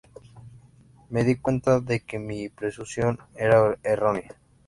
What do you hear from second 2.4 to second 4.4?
presunción era errónea